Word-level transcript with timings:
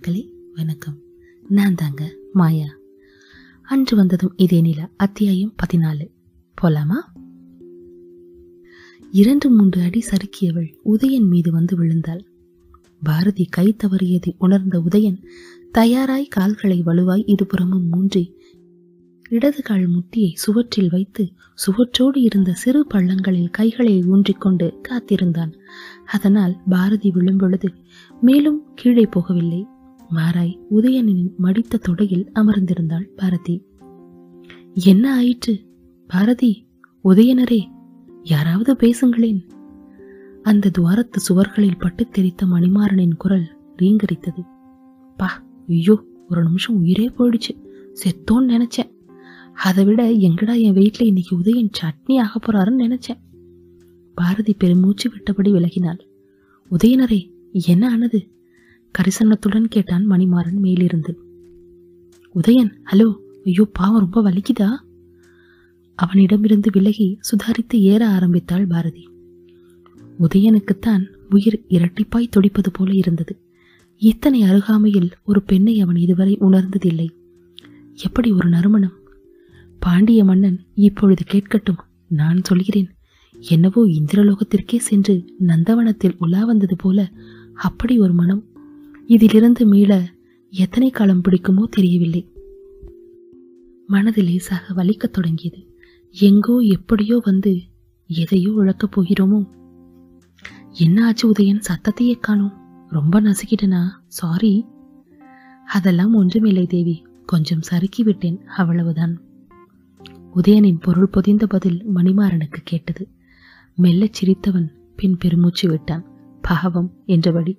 மக்களே 0.00 0.32
வணக்கம். 0.54 0.98
நான் 1.48 1.74
தாங்க 1.74 2.14
மாயா. 2.32 2.66
அன்று 3.62 3.96
வந்ததும் 3.96 4.32
இதே 4.36 4.60
நிலா 4.60 4.90
அத்தியாயம் 4.96 5.54
பதினாலு. 5.54 6.10
போலாமா? 6.62 7.00
இரண்டு 9.10 9.50
மூன்று 9.50 9.82
அடி 9.82 10.02
சறுக்கியவள் 10.10 10.74
உதயன் 10.84 11.28
மீது 11.28 11.52
வந்து 11.52 11.76
விழுந்தாள். 11.76 12.20
பாரதி 13.02 13.44
கை 13.44 13.76
தவறியதை 13.76 14.34
உணர்ந்த 14.38 14.78
உதயன் 14.78 15.26
தயாராய் 15.72 16.26
கால்களை 16.26 16.82
வலுவாய் 16.82 17.22
இருபுறமும் 17.26 17.88
மூன்றி 17.88 18.34
இடது 19.28 19.62
கால் 19.62 19.88
முட்டியை 19.88 20.30
சுவற்றில் 20.34 20.90
வைத்து 20.90 21.32
சுவற்றோடு 21.54 22.16
இருந்த 22.16 22.52
சிறு 22.52 22.86
பள்ளங்களில் 22.94 23.50
கைகளை 23.50 24.02
ஊன்றிக்கொண்டு 24.02 24.80
காத்திருந்தான். 24.80 25.54
அதனால் 26.06 26.56
பாரதி 26.68 27.10
விழும்பொழுது 27.10 27.68
மேலும் 28.20 28.62
கீழே 28.74 29.04
போகவில்லை. 29.04 29.78
மாறாய் 30.10 30.58
உதயனின் 30.70 31.36
மடித்த 31.36 31.80
தொடையில் 31.88 32.28
அமர்ந்திருந்தாள் 32.34 33.08
பாரதி. 33.16 33.66
என்ன 34.74 35.14
ஆயிற்று? 35.14 35.66
பாரதி 36.06 36.66
உதயனரே 37.04 37.60
யாராவது 38.22 38.74
பேசுங்களேன். 38.74 39.40
அந்த 40.42 40.70
துவாரத்து 40.70 41.20
சுவர்களில் 41.20 41.78
பட்டு 41.78 42.08
தெரித்த 42.08 42.46
மணிமாறனின் 42.46 43.14
குரல் 43.16 43.48
ரீங்கரித்தது. 43.82 44.42
பா 45.16 45.42
ஐயோ 45.68 46.04
ஒரு 46.28 46.42
நிமிஷம் 46.42 46.76
உயிரே 46.76 47.08
போயிடுச்சு. 47.08 47.64
செத்தோன்னு 47.94 48.48
நினைச்சேன். 48.48 48.90
அதை 49.54 49.84
விட 49.84 50.10
எங்கடா 50.10 50.60
என் 50.60 50.72
வீட்டில் 50.72 51.06
இன்னைக்கு 51.06 51.36
உதயன் 51.36 51.70
சட்னி 51.82 52.18
ஆக 52.18 52.40
போறாருன்னு 52.46 52.82
நினைச்சேன். 52.88 53.20
பாரதி 54.14 54.52
பெருமூச்சு 54.52 55.10
விட்டபடி 55.10 55.52
விலகினாள். 55.52 56.00
உதயனரே 56.70 57.30
என்ன 57.50 57.90
ஆனது? 57.90 58.39
கரிசனத்துடன் 58.98 59.64
கேட்டான் 59.64 60.10
மணிமாறன் 60.10 60.58
மேலிருந்து. 60.58 61.18
உதயன் 62.34 62.72
ஹலோ 62.92 63.16
ஐயோ 63.44 63.68
பாவம் 63.72 64.10
ரொம்ப 64.10 64.30
வலிக்குதா? 64.30 64.76
அவனிடமிருந்து 65.94 66.70
விலகி 66.72 67.18
சுதாரித்து 67.20 67.74
ஏற 67.74 68.08
ஆரம்பித்தாள் 68.08 68.66
பாரதி. 68.66 69.08
உதயனுக்குத்தான் 70.20 71.14
உயிர் 71.30 71.64
இரட்டிப்பாய் 71.68 72.32
துடிப்பது 72.36 72.70
போல 72.72 72.94
இருந்தது. 72.94 73.40
இத்தனை 73.96 74.42
அருகாமையில் 74.42 75.10
ஒரு 75.24 75.42
பெண்ணை 75.42 75.80
அவன் 75.80 75.96
இதுவரை 75.96 76.38
உணர்ந்ததில்லை. 76.40 77.08
எப்படி 77.94 78.32
ஒரு 78.32 78.48
நறுமணம்? 78.48 78.96
பாண்டிய 79.78 80.24
மன்னன் 80.24 80.60
இப்பொழுது 80.74 81.24
கேட்கட்டும் 81.30 81.80
நான் 82.08 82.44
சொல்கிறேன். 82.44 82.90
என்னவோ 83.40 83.86
இந்திரலோகத்திற்கே 83.86 84.76
சென்று 84.76 85.24
நந்தவனத்தில் 85.38 86.16
உலா 86.18 86.44
வந்தது 86.44 86.76
போல 86.76 87.10
அப்படி 87.54 87.98
ஒரு 87.98 88.12
மனம் 88.12 88.44
இதிலிருந்து 89.10 89.66
மீள 89.66 90.08
எத்தனை 90.50 90.90
காலம் 90.90 91.20
பிடிக்குமோ 91.20 91.64
தெரியவில்லை. 91.70 92.32
மனது 93.86 94.22
லேசாக 94.22 94.84
வலிக்கத் 94.84 95.12
தொடங்கியது. 95.12 95.76
எங்கோ 96.10 96.56
எப்படியோ 96.56 97.20
வந்து 97.24 97.60
எதையோ 98.06 98.52
இழக்கப் 98.56 99.00
போகிறோமோ? 99.00 99.48
என்ன 100.72 101.06
ஆச்சு 101.06 101.32
உதயன்? 101.32 101.60
சத்தத்தையே 101.60 102.18
காணோம். 102.18 102.86
ரொம்ப 102.88 103.20
நசுக்கிட்டனா? 103.20 103.86
சாரி 104.06 104.66
அதெல்லாம் 105.66 106.14
ஒன்றுமில்லை 106.14 106.66
தேவி. 106.66 107.02
கொஞ்சம் 107.26 107.62
சறுக்கி 107.62 108.02
விட்டேன் 108.02 108.46
அவ்வளவுதான். 108.46 109.20
உதயனின் 110.36 110.80
பொருள் 110.80 111.10
பொதிந்த 111.10 111.46
பதில் 111.46 111.84
மணிமாறனுக்கு 111.94 112.56
கேட்டது. 112.64 113.08
மெல்லச் 113.76 114.14
சிரித்தவன் 114.22 114.68
பின் 114.96 115.16
பெருமூச்சு 115.16 115.68
விட்டான். 115.68 116.04
பாவம் 116.42 116.92
என்றபடி. 117.06 117.58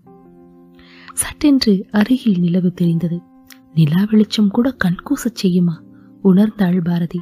சட்டென்று 1.14 1.86
அருகில் 1.92 2.40
நிலவு 2.40 2.74
தெரிந்தது. 2.74 3.22
நிலா 3.74 4.08
வெளிச்சம் 4.12 4.50
கூட 4.50 4.75
கண்கூசச் 4.84 5.44
செய்யுமா? 5.44 5.81
உணர்ந்தாள் 6.24 6.84
பாரதி. 6.84 7.19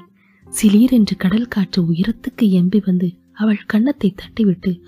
சிலீர் 0.50 0.92
என்று 0.92 1.16
கடல் 1.18 1.48
காற்று 1.48 1.84
உயரத்துக்கு 1.84 2.42
எம்பி 2.42 2.82
வந்து 2.86 3.14
அவள் 3.32 3.58
கன்னத்தை 3.66 4.16
தட்டிவிட்டு 4.16 4.82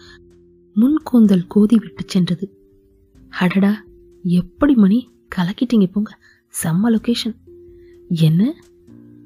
முன் 0.74 0.98
கூந்தல் 1.04 1.48
கோதி 1.48 1.78
விட்டு 1.78 2.04
சென்றது. 2.08 2.58
அடடா 3.30 3.84
எப்படி 4.24 4.74
மணி? 4.74 5.10
கலக்கிட்டீங்க 5.36 5.92
போங்க. 5.92 6.20
செம்ம 6.64 6.96
லொகேஷன் 6.96 7.36
என்ன? 8.10 8.56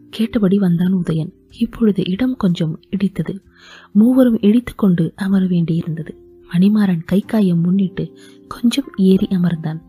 கேட்டபடி 0.10 0.58
வந்தான் 0.58 0.94
உதயன். 0.94 1.32
இப்பொழுது 1.60 2.04
இடம் 2.06 2.36
கொஞ்சம் 2.36 2.80
இடித்தது. 2.90 3.40
மூவரும் 3.92 4.40
இடித்துக்கொண்டு 4.40 5.14
அமர 5.16 5.46
வேண்டியிருந்தது. 5.46 6.25
மணிமாறன் 6.54 7.04
கை 7.06 7.22
காயம் 7.22 7.62
முன்னிட்டு 7.62 8.18
கொஞ்சம் 8.48 8.86
ஏறி 8.96 9.28
அமர்ந்தான். 9.30 9.80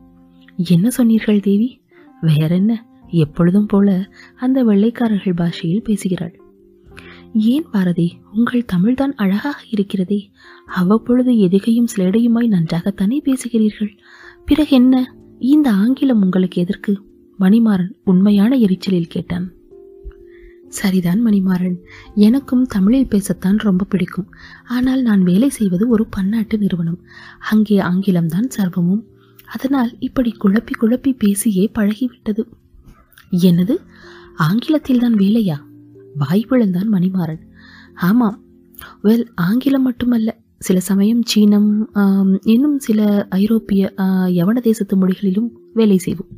என்ன 0.56 0.90
சொன்னீர்கள் 0.90 1.40
தேவி? 1.40 1.80
வேற 2.20 2.54
என்ன? 2.54 2.86
எப்பொழுதும் 3.06 3.66
போல 3.66 4.10
அந்த 4.36 4.64
வெள்ளைக்காரர்கள் 4.64 5.34
பாஷையில் 5.34 5.82
பேசுகிறாள். 5.82 6.40
ஏன் 7.34 7.64
பாரதி? 7.72 8.18
உங்கள் 8.32 8.64
தமிழ்தான் 8.72 9.12
அழகாக 9.14 9.62
இருக்கிறதே. 9.70 10.30
அவ்வப்பொழுது 10.66 11.32
எதுகையும் 11.32 11.86
சிலேடையுமாய் 11.96 12.48
நன்றாகத்தானே 12.48 13.20
பேசுகிறீர்கள். 13.24 13.98
பிறகு 14.44 14.76
என்ன? 14.76 15.16
இந்த 15.38 15.72
ஆங்கிலம் 15.72 16.22
உங்களுக்கு 16.22 16.62
எதற்கு? 16.62 17.02
மணிமாறன் 17.40 17.90
உண்மையான 18.04 18.56
எரிச்சலில் 18.56 19.06
கேட்டான். 19.06 19.52
சரிதான் 20.68 21.26
மணிமாறன். 21.26 21.76
எனக்கும் 22.14 22.66
தமிழில் 22.66 23.08
பேசத்தான் 23.10 23.58
ரொம்ப 23.58 23.84
பிடிக்கும். 23.84 24.34
ஆனால் 24.68 25.02
நான் 25.02 25.22
வேலை 25.22 25.48
செய்வது 25.48 25.88
ஒரு 25.88 26.06
பன்னாட்டு 26.06 26.58
நிறுவனம். 26.58 27.00
அங்கே 27.50 27.78
ஆங்கிலம்தான் 27.78 28.48
சர்வமும். 28.56 29.04
அதனால் 29.46 29.96
இப்படி 29.98 30.36
குழப்பி 30.44 30.74
குழப்பி 30.80 31.12
பேசியே 31.18 31.70
பழகிவிட்டது. 31.78 32.44
என்னது? 33.32 33.76
ஆங்கிலத்தில் 34.36 34.98
தான் 34.98 35.14
வேலையா? 35.14 35.56
வாய்ப்பிழந்தான் 36.18 36.92
மணிமாறன். 36.92 37.42
ஆமாம். 37.94 38.42
வெல் 39.04 39.26
ஆங்கிலம் 39.34 39.82
மட்டுமல்ல. 39.82 40.38
சில 40.58 40.80
சமயம் 40.80 41.22
சீனம் 41.22 41.90
இன்னும் 42.42 42.78
சில 42.78 43.26
ஐரோப்பிய 43.30 43.92
யவன 44.38 44.58
தேசத்து 44.58 44.96
மொழிகளிலும் 44.96 45.50
வேலை 45.74 45.96
செய்வோம். 45.96 46.28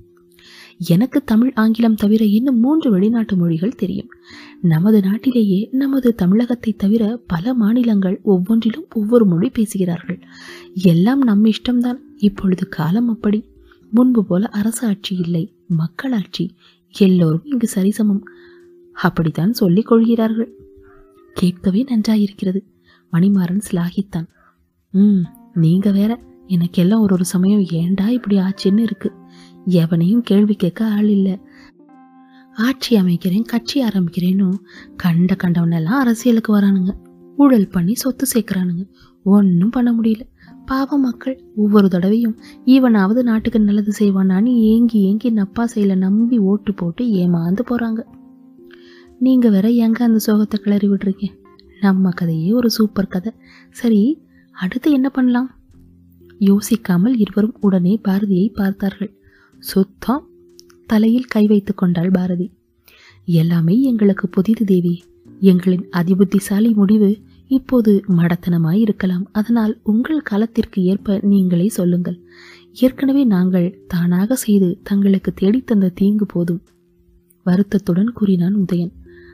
எனக்கு 0.79 1.25
தமிழ் 1.25 1.53
ஆங்கிலம் 1.55 1.95
தவிர 1.95 2.25
இன்னும் 2.25 2.59
மூன்று 2.59 2.91
வெளிநாட்டு 2.91 3.37
மொழிகள் 3.37 3.75
தெரியும். 3.75 4.09
நமது 4.63 5.01
நாட்டிலேயே 5.01 5.69
நமது 5.73 6.15
தமிழகத்தை 6.15 6.73
தவிர 6.73 7.21
பல 7.27 7.55
மாநிலங்கள் 7.55 8.21
ஒவ்வொன்றிலும் 8.23 8.87
ஒவ்வொரு 8.95 9.27
மொழி 9.27 9.51
பேசுகிறார்கள். 9.51 10.21
எல்லாம் 10.75 11.21
நம் 11.21 11.45
இஷ்டம்தான். 11.45 11.99
இப்பொழுது 12.17 12.69
காலம் 12.69 13.09
அப்படி. 13.09 13.45
முன்பு 13.91 14.25
போல 14.25 14.47
அரசு 14.47 14.87
ஆட்சி 14.87 15.17
இல்லை 15.17 15.53
மக்களாட்சி 15.67 16.55
எல்லோரும் 16.99 17.45
இங்கு 17.45 17.69
சரிசமம். 17.75 18.21
அப்படித்தான் 18.93 19.53
சொல்லிக் 19.53 19.87
கொள்கிறார்கள். 19.87 20.53
கேட்கவே 21.35 21.85
நன்றாயிருக்கிறது. 21.85 22.65
மணிமாறன் 23.13 23.61
சிலாகித்தான். 23.71 24.27
ம் 24.91 25.21
நீங்க 25.55 25.91
வேற. 25.91 26.21
எனக்கெல்லாம் 26.49 27.01
ஒரு 27.01 27.15
ஒரு 27.15 27.25
சமயம் 27.25 27.65
ஏண்டா 27.71 28.09
இப்படி 28.09 28.37
ஆச்சுன்னு 28.37 28.79
இருக்கு. 28.79 29.13
எவனையும் 29.69 30.23
கேள்வி 30.23 30.55
கேட்க 30.55 30.85
ஆள் 30.85 31.09
இல்லை. 31.09 31.41
ஆட்சி 32.57 33.01
அமைக்கிறேன் 33.01 33.45
கட்சி 33.45 33.83
ஆரம்பிக்கிறேன்னு 33.83 34.49
கண்ட 34.97 35.37
கண்டவனெல்லாம் 35.45 36.03
அரசியலுக்கு 36.03 36.61
வரானுங்க. 36.61 36.91
ஊழல் 37.37 37.69
பண்ணி 37.69 37.95
சொத்து 37.95 38.27
சேர்க்குறானுங்க. 38.35 38.91
ஒன்றும் 39.25 39.71
பண்ண 39.71 39.93
முடியல. 39.93 40.21
பாவம் 40.67 41.01
மக்கள் 41.01 41.45
ஒவ்வொரு 41.57 41.89
தடவையும் 41.89 42.39
ஈவனாவது 42.65 43.23
நாட்டுக்கு 43.23 43.61
நல்லது 43.61 43.93
செய்வானான்னு 43.99 44.55
ஏங்கி 44.55 45.01
ஏங்கி 45.01 45.31
நப்பா 45.31 45.97
நம்பி 45.97 46.39
ஓட்டு 46.39 46.75
போட்டு 46.75 47.05
ஏமாந்து 47.05 47.61
போகிறாங்க 47.71 48.01
நீங்கள் 49.19 49.51
வேற 49.51 49.69
எங்கே 49.69 50.05
அந்த 50.05 50.19
சோகத்தை 50.27 50.59
கிளறி 50.61 50.89
விடுறீங்க 50.89 51.27
நம்ம 51.81 52.11
கதையே 52.11 52.53
ஒரு 52.53 52.71
சூப்பர் 52.71 53.07
கதை. 53.07 53.33
சரி 53.71 54.27
அடுத்து 54.51 54.93
என்ன 54.93 55.09
பண்ணலாம்? 55.09 55.51
யோசிக்காமல் 56.41 57.15
இருவரும் 57.17 57.57
உடனே 57.61 58.01
பாரதியை 58.09 58.53
பார்த்தார்கள். 58.55 59.18
சுத்தம் 59.59 60.29
தலையில் 60.87 61.25
கை 61.25 61.47
வைத்து 61.47 61.75
கொண்டாள் 61.75 62.11
பாரதி. 62.11 62.51
எல்லாமே 63.25 63.83
எங்களுக்கு 63.83 64.29
புதிது 64.29 64.65
தேவி. 64.65 65.03
எங்களின் 65.41 65.85
அதிபுத்திசாலி 65.93 66.75
முடிவு 66.75 67.19
இப்போது 67.49 68.03
மடத்தனமாய் 68.09 68.79
இருக்கலாம். 68.79 69.29
அதனால் 69.33 69.81
உங்கள் 69.83 70.21
காலத்திற்கு 70.21 70.83
ஏற்ப 70.83 71.19
நீங்களே 71.23 71.69
சொல்லுங்கள். 71.69 72.21
ஏற்கனவே 72.73 73.25
நாங்கள் 73.25 73.85
தானாக 73.89 74.37
செய்து 74.37 74.81
தங்களுக்கு 74.83 75.33
தேடித் 75.33 75.67
தந்த 75.67 75.89
தீங்கு 75.89 76.27
போதும். 76.27 76.63
வருத்தத்துடன் 77.45 78.13
கூறினான் 78.13 78.57
உதயன். 78.57 78.93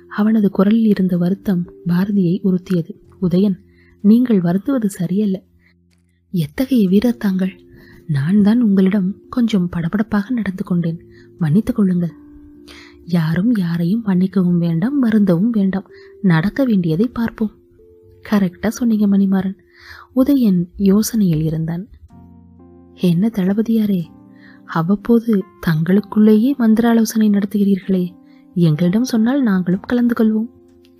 அவனது 0.08 0.50
குரலில் 0.50 0.86
இருந்த 0.86 1.16
வருத்தம் 1.16 1.72
பாரதியை 1.88 2.40
உறுத்தியது. 2.44 2.90
உதயன் 3.22 3.58
நீங்கள் 4.00 4.40
வருத்துவது 4.40 4.90
சரியல்ல. 4.90 5.42
எத்தகைய 6.30 6.88
வீரர் 6.88 7.16
தாங்கள்? 7.16 7.63
நான் 8.06 8.42
தான் 8.42 8.62
உங்களிடம் 8.62 9.14
கொஞ்சம் 9.28 9.68
படபடப்பாக 9.76 10.30
நடந்து 10.30 10.64
கொண்டேன். 10.64 11.04
மன்னித்துக் 11.38 11.76
கொள்ளுங்கள். 11.76 12.12
யாரும் 13.04 13.56
யாரையும் 13.56 14.02
மன்னிக்கவும் 14.02 14.58
வேண்டாம் 14.58 15.04
வருந்தவும் 15.04 15.50
வேண்டாம். 15.50 15.86
நடக்க 16.22 16.64
வேண்டியதை 16.64 17.06
பார்ப்போம். 17.06 17.50
கரெக்டா 18.30 18.68
சொன்னீங்க 18.68 19.06
மணிமாறன். 19.06 19.56
உதயன் 20.16 20.64
யோசனையில் 20.78 21.42
இருந்தான். 21.42 21.88
என்ன 22.94 23.30
தளபதியாரே 23.32 24.04
அவ்வப்போது 24.64 25.42
தங்களுக்குள்ளேயே 25.66 26.56
மந்திராலோசனை 26.56 27.30
நடத்துகிறீர்களே. 27.30 28.14
எங்களிடம் 28.54 29.04
சொன்னால் 29.04 29.42
நாங்களும் 29.42 29.80
கலந்து 29.80 30.14
கொள்வோம். 30.18 30.50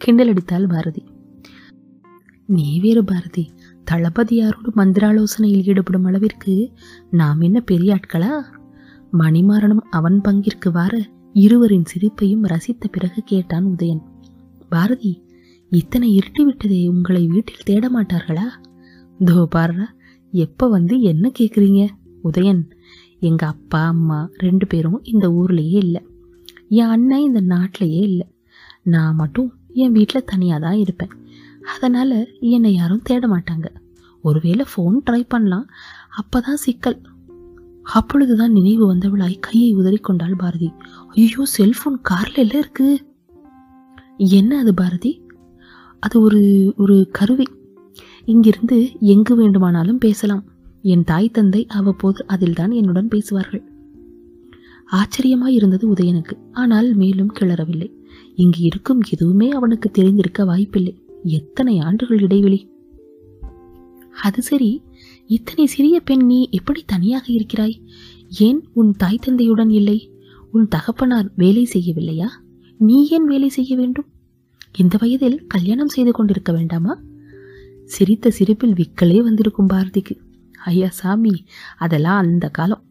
கிண்டலடித்தாள் 0.04 0.68
பாரதி. 0.68 1.04
நீ 2.46 2.80
வேறு 2.80 3.04
பாரதி 3.04 3.50
தளபதியாரோடு 3.90 4.70
மந்திராலோசனையில் 4.74 5.64
ஈடுபடும் 5.64 6.04
அளவிற்கு 6.04 6.72
நாம் 7.10 7.40
என்ன 7.40 7.60
பெரிய 7.60 7.90
ஆட்களா? 7.94 8.32
மணிமாறனும் 9.18 9.84
அவன் 9.90 10.20
பங்கிற்கு 10.24 10.72
வார 10.72 11.00
இருவரின் 11.32 11.84
சிரிப்பையும் 11.84 12.44
ரசித்த 12.44 12.84
பிறகு 12.90 13.22
கேட்டான் 13.24 13.66
உதயன். 13.66 14.02
பாரதி 14.68 15.22
இத்தனை 15.70 16.18
இருட்டி 16.18 16.42
விட்டதே 16.42 16.88
உங்களை 16.88 17.26
வீட்டில் 17.26 17.64
தேட 17.64 17.90
மாட்டார்களா? 17.90 18.46
தோ 19.24 19.46
பாரா 19.56 19.86
எப்ப 20.32 20.68
வந்து 20.68 21.00
என்ன 21.00 21.30
கேக்குறீங்க? 21.38 21.88
உதயன் 22.24 22.62
எங்க 23.20 23.46
அப்பா 23.46 23.86
அம்மா 23.86 24.30
ரெண்டு 24.36 24.66
பேரும் 24.66 25.00
இந்த 25.02 25.28
ஊர்லயே 25.28 25.76
இல்லை. 25.76 26.02
என் 26.68 26.86
அண்ணன் 26.86 27.22
இந்த 27.22 27.40
நாட்டிலேயே 27.40 28.00
இல்லை. 28.00 28.26
நான் 28.82 29.14
மட்டும் 29.14 29.54
என் 29.72 29.92
வீட்டில் 29.92 30.24
தனியாக 30.24 30.66
தான் 30.66 30.78
இருப்பேன். 30.78 31.12
அதனால் 31.66 32.28
என்னை 32.40 32.74
யாரும் 32.74 33.02
தேட 33.02 33.28
மாட்டாங்க. 33.28 33.66
ஒருவேளை 34.22 34.64
ஃபோன் 34.76 34.94
ட்ரை 35.10 35.24
பண்ணலாம். 35.28 35.66
அப்பதான் 36.20 36.54
சிக்கல். 36.54 37.00
அப்பொழுதுதான் 37.82 38.52
நினைவு 38.52 38.94
வந்தவளாய் 38.94 39.40
கையை 39.40 39.76
உதறிக்கொண்டாள் 39.76 40.38
பாரதி. 40.38 40.72
ஐயோ 41.08 41.44
செல்ஃபோன் 41.58 42.00
கார்ல 42.10 42.34
எல்லாம் 42.34 42.58
இருக்கு. 42.58 43.06
என்ன 44.16 44.58
அது 44.58 44.74
பாரதி? 44.74 45.22
அது 46.00 46.20
ஒரு 46.20 46.74
ஒரு 46.76 47.08
கருவி. 47.12 47.44
இங்கிருந்து 48.24 49.00
எங்கு 49.00 49.36
வேண்டுமானாலும் 49.36 49.98
பேசலாம். 49.98 50.44
என் 50.82 51.04
தாய் 51.04 51.30
தந்தை 51.30 51.66
அவ்வப்போது 51.66 52.26
அதில்தான் 52.26 52.70
என்னுடன் 52.70 53.08
பேசுவார்கள். 53.08 53.62
ஆச்சரியமாய் 54.92 55.54
இருந்தது 55.54 55.92
உதயனுக்கு. 55.92 56.32
ஆனால் 56.52 56.94
மேலும் 56.94 57.32
கிளறவில்லை. 57.40 57.92
இங்கு 58.34 58.60
இருக்கும் 58.60 59.00
எதுவுமே 59.10 59.50
அவனுக்கு 59.50 59.90
தெரிந்திருக்க 59.90 60.44
வாய்ப்பில்லை. 60.44 61.03
எத்தனை 61.24 61.78
ஆண்டுகள் 61.78 62.18
இடைவெளி? 62.18 62.70
அது 64.22 64.42
சரி 64.42 64.82
இத்தனை 65.26 65.66
சிறிய 65.66 66.00
பெண் 66.00 66.26
நீ 66.26 66.48
எப்படி 66.50 66.82
தனியாக 66.86 67.24
இருக்கிறாய்? 67.26 67.82
ஏன் 68.38 68.68
உன் 68.72 68.92
தாய் 68.92 69.18
தந்தையுடன் 69.18 69.70
இல்லை? 69.70 70.12
உன் 70.52 70.68
தகப்பனார் 70.68 71.32
வேலை 71.36 71.68
செய்யவில்லையா? 71.72 72.28
நீ 72.78 73.08
ஏன் 73.08 73.24
வேலை 73.24 73.48
செய்ய 73.48 73.76
வேண்டும்? 73.76 74.06
இந்த 74.78 74.96
வயதில் 75.00 75.46
கல்யாணம் 75.46 75.88
செய்து 75.88 76.12
கொண்டிருக்க 76.12 76.52
வேண்டாமா? 76.52 77.00
சிரித்த 77.84 78.30
சிரிப்பில் 78.30 78.72
விக்கலே 78.72 79.22
வந்திருக்கும் 79.22 79.68
பாரதிக்கு. 79.68 80.16
ஐயா 80.64 80.88
சாமி 80.88 81.44
அதெல்லாம் 81.78 82.18
அந்த 82.18 82.48
காலம். 82.48 82.84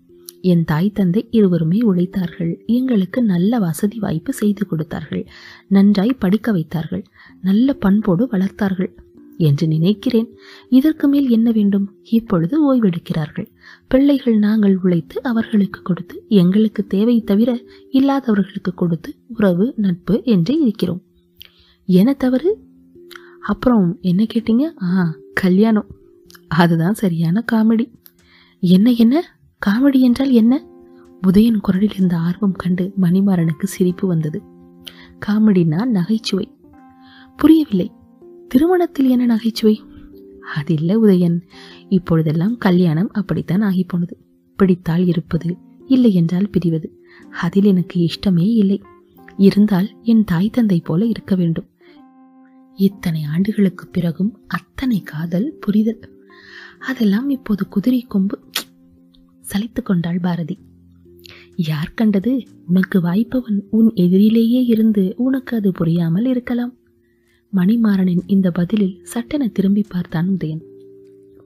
என் 0.44 0.64
தாய் 0.64 0.92
தந்தை 0.92 1.28
இருவருமே 1.32 1.80
உழைத்தார்கள். 1.80 2.66
எங்களுக்கு 2.66 3.24
நல்ல 3.24 3.60
வசதி 3.60 4.00
வாய்ப்பு 4.00 4.34
செய்து 4.34 4.68
கொடுத்தார்கள். 4.68 5.28
நன்றாய் 5.68 6.16
படிக்க 6.20 6.52
வைத்தார்கள். 6.52 7.04
நல்ல 7.42 7.74
பண்போடு 7.74 8.28
வளர்த்தார்கள் 8.32 8.96
என்று 9.38 9.68
நினைக்கிறேன். 9.68 10.28
இதற்கு 10.70 11.08
மேல் 11.08 11.30
என்ன 11.30 11.52
வேண்டும்? 11.52 11.96
இப்பொழுது 12.04 12.76
ஓய்வெடுக்கிறார்கள். 12.76 13.48
பிள்ளைகள் 13.88 14.38
நாங்கள் 14.38 14.78
உழைத்து 14.78 15.24
அவர்களுக்கு 15.24 15.82
கொடுத்து 15.82 16.26
எங்களுக்கு 16.28 16.88
தேவை 16.88 17.22
தவிர 17.22 17.60
இல்லாதவர்களுக்கு 17.90 18.74
கொடுத்து 18.74 19.16
உறவு 19.28 19.74
நட்பு 19.76 20.22
என்று 20.24 20.62
இருக்கிறோம். 20.62 21.02
என 21.86 22.14
தவறு? 22.14 22.58
அப்புறம் 23.42 23.98
என்ன 24.02 24.26
கேட்டீங்க? 24.34 24.74
ஆ 24.84 25.16
கல்யாணம். 25.34 25.88
அதுதான் 26.48 26.94
சரியான 26.94 27.46
காமெடி. 27.52 27.92
என்ன 28.60 28.92
என்ன? 28.92 29.33
காமெடி 29.66 30.00
என்றால் 30.00 30.30
என்ன? 30.30 30.66
உதயன் 31.28 31.58
குரலில் 31.58 31.94
இருந்த 31.94 32.18
ஆர்வம் 32.18 32.52
கண்டு 32.52 32.94
மணிமாறனுக்கு 33.02 33.64
சிரிப்பு 33.64 34.08
வந்தது. 34.08 34.42
காமெடினா 35.26 35.86
நகைச்சுவை. 35.86 36.52
புரியவில்லை. 37.38 37.92
திருமணத்தில் 38.48 39.10
என்ன 39.10 39.26
நகைச்சுவை? 39.26 39.82
அது 40.56 40.74
இல்லை 40.74 40.98
உதயன். 40.98 41.42
இப்பொழுதெல்லாம் 41.90 42.58
கல்யாணம் 42.58 43.10
அப்படித்தான் 43.12 43.62
ஆகி 43.62 43.84
போனது 43.84 44.18
பிடித்தால் 44.56 45.06
இருப்பது 45.06 45.58
இல்லை 45.86 46.14
என்றால் 46.14 46.50
பிரிவது. 46.50 46.88
அதில் 47.42 47.64
எனக்கு 47.64 48.08
இஷ்டமே 48.08 48.56
இல்லை. 48.56 48.82
இருந்தால் 49.38 49.90
என் 50.02 50.24
தாய் 50.24 50.50
தந்தை 50.50 50.80
போல 50.80 51.06
இருக்க 51.06 51.36
வேண்டும். 51.36 51.70
இத்தனை 52.76 53.24
ஆண்டுகளுக்கு 53.24 53.88
பிறகும் 53.88 54.40
அத்தனை 54.48 55.02
காதல் 55.02 55.58
புரிதல். 55.60 56.26
அதெல்லாம் 56.80 57.30
இப்போது 57.30 57.68
குதிரை 57.68 58.02
கொம்பு. 58.02 58.40
சலித்து 59.52 59.82
கொண்டாள் 59.84 60.20
பாரதி. 60.20 60.60
யார் 61.56 61.92
கண்டது? 61.96 62.44
உனக்கு 62.68 63.02
வாய்ப்பவன் 63.02 63.64
உன் 63.70 63.92
எதிரிலேயே 63.94 64.66
இருந்து 64.66 65.14
உனக்கு 65.18 65.58
அது 65.58 65.72
புரியாமல் 65.72 66.26
இருக்கலாம். 66.26 66.78
மணிமாறனின் 67.54 68.22
இந்த 68.28 68.52
பதிலில் 68.52 69.00
சட்டென 69.04 69.48
திரும்பி 69.48 69.86
பார்த்தான் 69.90 70.30
உதயன். 70.30 70.64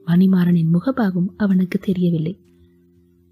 மணிமாறனின் 0.06 0.70
முகபாகம் 0.72 1.28
அவனுக்கு 1.36 1.78
தெரியவில்லை. 1.78 2.38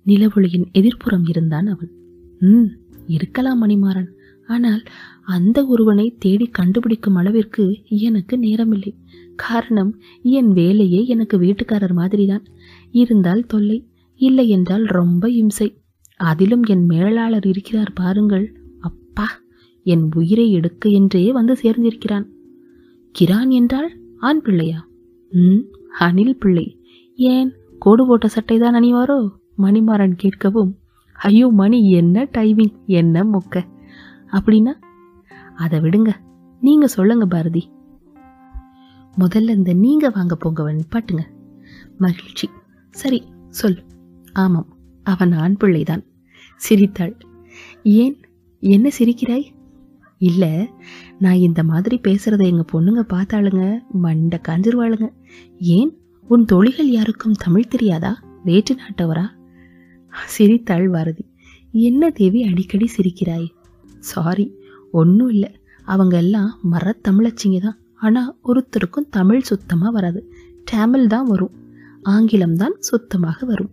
நிலவொளியின் 0.06 0.66
எதிர்ப்புறம் 0.74 1.28
இருந்தான் 1.28 1.66
அவன். 1.66 1.90
ம் 2.38 2.66
இருக்கலாம் 3.06 3.66
மணிமாறன். 3.66 4.10
ஆனால் 4.46 4.82
அந்த 5.24 5.66
ஒருவனை 5.66 6.16
தேடி 6.18 6.46
கண்டுபிடிக்கும் 6.46 7.14
அளவிற்கு 7.14 7.82
எனக்கு 7.84 8.36
நேரமில்லை. 8.36 8.94
காரணம் 9.36 10.00
என் 10.22 10.52
வேலையே 10.52 11.06
எனக்கு 11.06 11.38
வீட்டுக்காரர் 11.38 11.92
மாதிரிதான். 11.92 12.44
இருந்தால் 12.90 13.46
தொல்லை. 13.46 13.86
இல்லை 14.16 14.48
என்றால் 14.48 14.82
ரொம்ப 14.82 15.30
இம்சை. 15.30 15.80
அதிலும் 16.16 16.62
என் 16.62 16.86
மேலாளர் 16.86 17.46
இருக்கிறார் 17.46 17.92
பாருங்கள். 17.94 18.56
அப்பா 18.80 19.26
என் 19.82 20.10
உயிரை 20.14 20.52
எடுக்க 20.52 20.88
என்றே 20.88 21.32
வந்து 21.32 21.56
சேர்ந்திருக்கிறான். 21.62 22.26
கிரான் 23.12 23.48
என்றால் 23.48 23.92
ஆண் 24.18 24.42
பிள்ளையா? 24.42 24.88
ம் 25.30 25.60
அனில் 26.00 26.38
பிள்ளை. 26.38 26.80
ஏன்? 27.14 27.52
கோடு 27.78 28.06
போட்ட 28.06 28.28
சட்டை 28.28 28.58
தான் 28.58 28.74
அணிவாரோ? 28.74 29.28
மணிமாறன் 29.58 30.16
கேட்கவும் 30.22 30.72
ஐயோ 31.12 31.48
மணி 31.48 31.90
என்ன 31.90 32.28
டைமிங் 32.38 32.74
என்ன 32.86 33.24
மொக்க. 33.24 33.64
அப்படின்னா? 34.30 34.72
அதை 35.56 35.80
விடுங்க. 35.80 36.08
நீங்க 36.60 36.86
சொல்லுங்க 36.86 37.26
பாரதி. 37.26 37.70
முதல்ல 39.18 39.48
இந்த 39.48 39.72
நீங்க 39.72 40.10
வாங்க 40.10 40.36
போங்கவன் 40.36 40.84
பாட்டுங்க. 40.90 41.20
மகிழ்ச்சி. 41.98 42.48
சரி 42.90 43.24
சொல். 43.48 43.76
ஆமாம் 44.36 44.76
அவன் 45.02 45.32
ஆண் 45.32 45.56
பிள்ளைதான். 45.56 46.04
சிரித்தாள். 46.56 47.16
ஏன் 47.82 48.16
என்ன 48.60 48.90
சிரிக்கிறாய்? 48.98 49.46
இல்ல 50.18 50.68
நான் 51.18 51.44
இந்த 51.48 51.62
மாதிரி 51.62 52.00
பேசுறத 52.08 52.42
எங்க 52.44 52.64
பொண்ணுங்க 52.72 53.04
பார்த்தாளுங்க 53.08 53.78
மண்டை 53.92 54.38
காஞ்சிருவாளுங்க. 54.48 55.08
ஏன் 55.58 55.98
உன் 56.28 56.44
தொழிகள் 56.44 56.90
யாருக்கும் 56.90 57.32
தமிழ் 57.32 57.68
தெரியாதா? 57.68 58.20
வேற்று 58.44 58.76
நாட்டவரா? 58.76 59.24
சிரித்தாள் 60.26 60.90
பாரதி. 60.90 61.24
என்ன 61.72 62.10
தேவி 62.10 62.42
அடிக்கடி 62.42 62.88
சிரிக்கிறாய்? 62.96 63.48
சாரி 63.98 64.54
ஒன்றும் 64.92 65.28
இல்லை. 65.28 65.52
அவங்க 65.84 66.16
எல்லாம் 66.16 66.58
மரத்தமிழச்சிங்க 66.70 67.60
தான். 67.60 67.78
ஆனால் 67.94 68.36
ஒருத்தருக்கும் 68.44 69.08
தமிழ் 69.10 69.40
சுத்தமாக 69.40 69.90
வராது. 69.90 70.32
டேமில் 70.64 71.06
தான் 71.06 71.26
வரும். 71.26 71.54
ஆங்கிலம் 72.02 72.56
தான் 72.56 72.74
சுத்தமாக 72.78 73.46
வரும். 73.46 73.70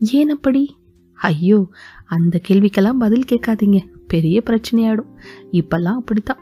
ஏன் 0.00 0.28
அப்படி? 0.28 0.76
ஐயோ 1.12 1.68
அந்த 2.06 2.40
கேள்விக்கெல்லாம் 2.48 2.92
பதில் 2.92 3.24
கேட்காதீங்க. 3.32 3.86
பெரிய 4.06 4.42
பிரச்சனையாடும் 4.46 5.10
இப்பெல்லாம் 5.52 5.94
அப்படித்தான். 5.94 6.38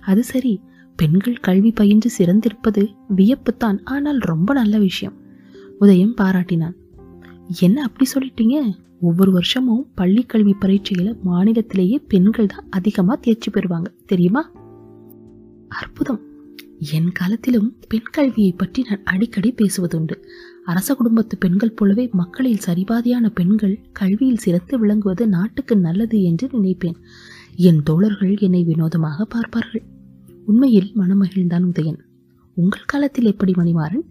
அது 0.00 0.24
சரி 0.24 0.60
பெண்கள் 0.96 1.36
கல்வி 1.36 1.70
பயின்று 1.70 2.10
சிறந்திருப்பது 2.18 2.94
வியப்புத்தான் 3.16 3.80
ஆனால் 3.84 4.18
ரொம்ப 4.18 4.54
நல்ல 4.54 4.78
விஷயம். 4.78 5.14
உதயம் 5.78 6.14
பாராட்டினான். 6.16 6.74
என்ன 7.60 7.82
அப்படி 7.82 8.10
சொல்லிட்டீங்க? 8.12 8.74
ஒவ்வொரு 9.00 9.32
வருஷமும் 9.32 9.86
பள்ளி 9.94 10.22
கல்வி 10.22 10.54
பரீட்சையில 10.60 11.16
மாநிலத்திலேயே 11.26 11.96
பெண்கள் 12.08 12.46
தான் 12.46 12.66
அதிகமா 12.70 13.14
தேர்ச்சி 13.14 13.50
பெறுவாங்க 13.50 13.86
தெரியுமா? 14.06 14.50
அற்புதம். 15.68 16.20
என் 16.92 17.12
காலத்திலும் 17.12 17.76
பெண் 17.88 18.10
கல்வியை 18.10 18.52
பற்றி 18.52 18.84
நான் 18.88 19.02
அடிக்கடி 19.04 19.54
பேசுவதுண்டு. 19.56 20.22
அரச 20.64 20.94
குடும்பத்து 20.94 21.38
பெண்கள் 21.38 21.72
போலவே 21.72 22.08
மக்களில் 22.12 22.58
சரிபாதியான 22.66 23.28
பெண்கள் 23.28 23.80
கல்வியில் 23.92 24.36
சிறந்து 24.36 24.78
விளங்குவது 24.78 25.28
நாட்டுக்கு 25.28 25.76
நல்லது 25.76 26.22
என்று 26.22 26.48
நினைப்பேன். 26.52 26.94
என் 27.56 27.82
தோழர்கள் 27.82 28.36
என்னை 28.38 28.64
வினோதமாக 28.64 29.24
பார்ப்பார்கள். 29.24 29.82
உண்மையில் 30.46 30.92
மனமகிழ்ந்தான் 30.96 31.64
உதயன். 31.64 31.98
உங்கள் 32.54 32.84
காலத்தில் 32.86 33.24
எப்படி 33.24 33.52
மணிமாறன்? 33.52 34.06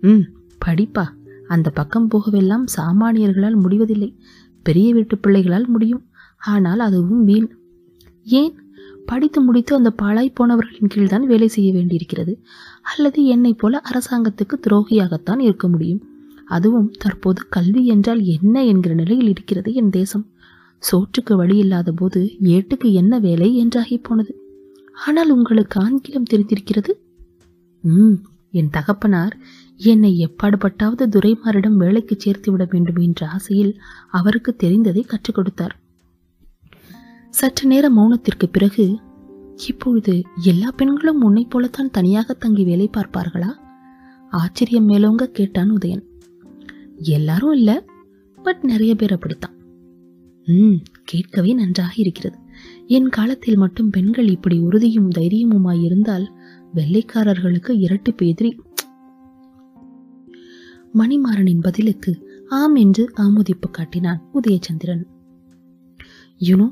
ம் 0.00 0.22
படிப்பா. 0.66 1.06
அந்த 1.48 1.70
பக்கம் 1.70 2.08
போகவெல்லாம் 2.10 2.64
சாமானியர்களால் 2.76 3.60
முடிவதில்லை. 3.60 4.18
பெரிய 4.62 4.92
வீட்டு 4.92 5.18
பிள்ளைகளால் 5.18 5.68
முடியும். 5.68 6.06
ஆனால் 6.38 6.78
அதுவும் 6.78 7.24
வீண். 7.24 7.56
ஏன்? 8.24 8.67
படித்து 9.08 9.40
முடித்து 9.40 9.72
அந்த 9.74 9.90
பாழாய் 9.90 10.36
போனவர்களின் 10.40 10.92
கீழ்தான் 10.94 11.26
வேலை 11.32 11.48
செய்ய 11.48 11.72
வேண்டியிருக்கிறது. 11.72 12.32
அல்லது 12.94 13.20
என்னைப் 13.24 13.58
போல 13.58 13.80
அரசாங்கத்துக்கு 13.90 14.56
துரோகியாகத்தான் 14.56 15.40
இருக்க 15.40 15.68
முடியும். 15.68 16.02
அதுவும் 16.46 16.90
தற்போது 16.98 17.40
கல்வி 17.48 17.82
என்றால் 17.86 18.22
என்ன 18.34 18.64
என்கிற 18.64 18.94
நிலையில் 18.94 19.28
இருக்கிறது 19.28 19.74
என் 19.74 19.90
தேசம். 19.90 20.26
சோற்றுக்கு 20.82 21.34
வழி 21.36 21.56
இல்லாத 21.56 21.92
போது 21.92 22.20
ஏட்டுக்கு 22.42 22.92
என்ன 22.92 23.18
வேலை 23.18 23.48
என்றாகி 23.64 23.98
போனது. 24.02 24.32
ஆனால் 25.06 25.30
உங்களுக்கு 25.30 25.76
ஆங்கிலம் 25.80 26.30
தெரிந்திருக்கிறது? 26.30 26.92
ம் 27.84 28.16
என் 28.50 28.70
தகப்பனார் 28.70 29.34
என்னை 29.80 30.12
எப்பாடுபட்டாவது 30.24 31.04
துரைமாரிடம் 31.06 31.76
வேலைக்கு 31.76 32.14
சேர்த்து 32.18 32.48
விட 32.52 32.64
வேண்டும் 32.70 33.00
என்ற 33.02 33.20
ஆசையில் 33.28 33.72
அவருக்கு 34.10 34.52
தெரிந்ததை 34.62 35.02
கற்றுக் 35.06 35.34
கொடுத்தார். 35.34 35.74
சற்று 37.38 37.64
நேர 37.68 37.86
மௌனத்திற்கு 37.88 38.46
பிறகு 38.52 38.84
இப்பொழுது 39.66 40.22
எல்லா 40.44 40.68
பெண்களும் 40.76 41.20
உன்னைப் 41.22 41.50
போலத்தான் 41.50 41.90
தனியாக 41.90 42.34
தங்கி 42.34 42.64
வேலை 42.64 42.90
பார்ப்பார்களா? 42.96 43.50
ஆச்சரியம் 44.30 44.88
மேலோங்க 44.88 45.24
கேட்டான் 45.24 45.70
உதயன். 45.70 46.02
எல்லாரும் 46.96 47.52
இல்லை 47.52 47.76
பட் 48.42 48.62
நிறைய 48.62 48.94
பேர் 48.94 49.12
அப்படித்தான். 49.12 49.54
ம் 50.46 50.78
கேட்கவே 51.04 51.52
நன்றாக 51.52 51.92
இருக்கிறது. 51.96 52.38
என் 52.86 53.08
காலத்தில் 53.08 53.56
மட்டும் 53.56 53.90
பெண்கள் 53.90 54.28
இப்படி 54.28 54.58
உறுதியும் 54.58 55.10
தைரியமுமாய் 55.10 55.82
இருந்தால் 55.82 56.26
வெள்ளைக்காரர்களுக்கு 56.74 57.74
இரட்டிப்பு 57.84 58.26
எதிரி 58.26 58.60
மணிமாறனின் 60.94 61.60
பதிலுக்கு 61.60 62.12
ஆம் 62.48 62.74
என்று 62.74 63.12
ஆமோதிப்பு 63.16 63.70
காட்டினான் 63.70 64.22
உதயச்சந்திரன். 64.34 65.04
யுனோ 66.40 66.68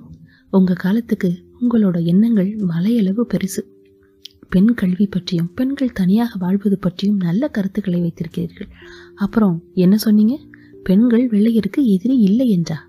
உங்கள் 0.50 0.76
காலத்துக்கு 0.76 1.45
உங்களோட 1.61 2.05
எண்ணங்கள் 2.05 2.57
மலையளவு 2.57 3.26
பெருசு. 3.29 3.62
பெண் 4.49 4.75
கல்வி 4.75 5.07
பற்றியும் 5.07 5.55
பெண்கள் 5.55 5.93
தனியாக 5.93 6.37
வாழ்வது 6.38 6.79
பற்றியும் 6.79 7.17
நல்ல 7.17 7.49
கருத்துக்களை 7.49 8.00
வைத்திருக்கிறீர்கள். 8.00 8.69
அப்புறம் 9.15 9.62
என்ன 9.75 9.97
சொன்னீங்க? 9.97 10.41
பெண்கள் 10.83 11.29
வெள்ளையருக்கு 11.29 11.83
எதிரி 11.83 12.19
இல்லை 12.19 12.50
என்றா? 12.50 12.88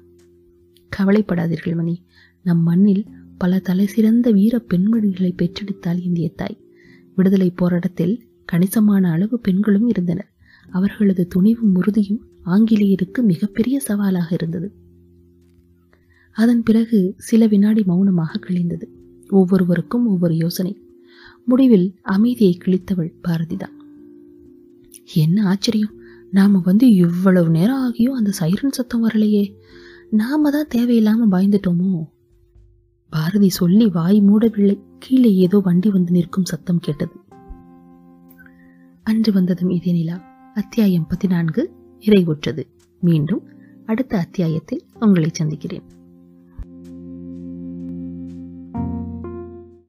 கவலைப்படாதீர்கள் 0.98 1.76
மணி. 1.76 2.04
நம் 2.44 2.64
மண்ணில் 2.64 3.06
பல 3.38 3.60
தலை 3.60 3.86
சிறந்த 3.86 4.32
வீர 4.32 4.64
பெண்மணிகளை 4.70 5.32
பெற்றெடுத்தாள் 5.36 6.04
இந்திய 6.04 6.30
தாய். 6.30 6.62
விடுதலை 7.16 7.50
போராட்டத்தில் 7.50 8.28
கணிசமான 8.46 9.12
அளவு 9.12 9.40
பெண்களும் 9.40 9.88
இருந்தனர். 9.88 10.32
அவர்களது 10.70 11.28
துணிவும் 11.28 11.76
உறுதியும் 11.76 12.26
ஆங்கிலேயருக்கு 12.46 13.22
மிகப்பெரிய 13.22 13.80
சவாலாக 13.80 14.34
இருந்தது. 14.34 14.74
அதன் 16.38 16.64
பிறகு 16.64 17.14
சில 17.18 17.48
வினாடி 17.48 17.84
மௌனமாக 17.84 18.40
கிழிந்தது. 18.40 18.86
ஒவ்வொருவருக்கும் 19.30 20.08
ஒவ்வொரு 20.08 20.36
யோசனை. 20.36 20.82
முடிவில் 21.46 21.96
அமைதியை 22.02 22.58
கிழித்தவள் 22.66 23.14
பாரதிதான். 23.28 23.76
என்ன 25.14 25.46
ஆச்சரியம்! 25.48 25.94
நாம 26.32 26.62
வந்து 26.64 26.94
இவ்வளவு 26.96 27.50
நேரம் 27.50 27.82
ஆகியும் 27.84 28.18
அந்த 28.18 28.32
சைரன் 28.40 28.72
சத்தம் 28.72 29.10
வரலையே. 29.10 29.56
நாம 30.10 30.50
தான் 30.50 30.72
தேவையில்லாம 30.76 31.28
பயந்துட்டோமோ? 31.32 32.04
பாரதி 33.10 33.50
சொல்லி 33.50 33.88
வாய் 33.88 34.22
மூடவில்லை. 34.22 34.78
கீழே 35.00 35.36
ஏதோ 35.36 35.60
வண்டி 35.60 35.90
வந்து 35.90 36.12
நிற்கும் 36.12 36.46
சத்தம் 36.46 36.80
கேட்டது. 36.80 37.16
அன்று 39.06 39.34
வந்ததும் 39.34 39.70
இதே 39.70 39.92
நிலா. 39.92 40.18
அத்தியாயம் 40.54 41.08
பதினான்கு. 41.08 41.72
நிறைவுற்றது 42.00 42.64
மீண்டும் 43.02 43.44
அடுத்த 43.86 44.18
அத்தியாயத்தில் 44.18 44.86
உங்களை 45.00 45.30
சந்திக்கிறேன். 45.32 45.88